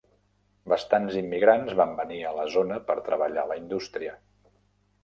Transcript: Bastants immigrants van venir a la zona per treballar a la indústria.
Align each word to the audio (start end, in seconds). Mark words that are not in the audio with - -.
Bastants 0.71 1.17
immigrants 1.19 1.75
van 1.81 1.93
venir 2.01 2.19
a 2.31 2.35
la 2.41 2.47
zona 2.57 2.81
per 2.89 2.97
treballar 3.11 3.47
a 3.47 3.53
la 3.55 3.61
indústria. 3.65 4.19